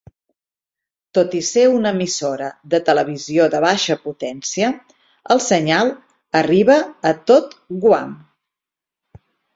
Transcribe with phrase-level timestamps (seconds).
[1.17, 4.71] Tot i ser una emissora de televisió de baixa potència,
[5.37, 5.93] el senyal
[6.43, 6.79] arriba
[7.11, 8.17] a tot Guam.